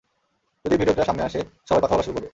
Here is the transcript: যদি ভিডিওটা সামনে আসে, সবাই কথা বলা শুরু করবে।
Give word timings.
যদি 0.65 0.75
ভিডিওটা 0.77 1.03
সামনে 1.05 1.23
আসে, 1.23 1.39
সবাই 1.69 1.81
কথা 1.81 1.95
বলা 1.95 2.03
শুরু 2.03 2.15
করবে। 2.15 2.29